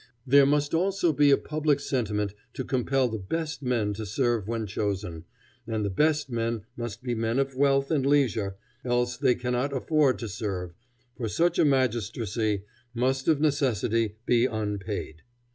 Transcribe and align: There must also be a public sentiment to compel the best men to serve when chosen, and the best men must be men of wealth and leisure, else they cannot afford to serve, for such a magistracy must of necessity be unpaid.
There 0.25 0.47
must 0.47 0.73
also 0.73 1.13
be 1.13 1.29
a 1.29 1.37
public 1.37 1.79
sentiment 1.79 2.33
to 2.55 2.63
compel 2.65 3.07
the 3.07 3.19
best 3.19 3.61
men 3.61 3.93
to 3.93 4.05
serve 4.07 4.47
when 4.47 4.65
chosen, 4.65 5.25
and 5.67 5.85
the 5.85 5.91
best 5.91 6.27
men 6.31 6.63
must 6.75 7.03
be 7.03 7.13
men 7.13 7.37
of 7.37 7.53
wealth 7.55 7.91
and 7.91 8.03
leisure, 8.03 8.55
else 8.83 9.15
they 9.15 9.35
cannot 9.35 9.73
afford 9.77 10.17
to 10.17 10.27
serve, 10.27 10.73
for 11.15 11.29
such 11.29 11.59
a 11.59 11.65
magistracy 11.65 12.63
must 12.95 13.27
of 13.27 13.39
necessity 13.39 14.15
be 14.25 14.47
unpaid. 14.47 15.21